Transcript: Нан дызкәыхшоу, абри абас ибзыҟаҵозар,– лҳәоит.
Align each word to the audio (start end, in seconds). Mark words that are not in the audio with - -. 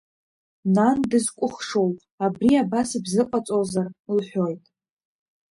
Нан 0.75 0.97
дызкәыхшоу, 1.09 1.89
абри 2.25 2.51
абас 2.63 2.89
ибзыҟаҵозар,– 2.97 3.87
лҳәоит. 4.15 4.63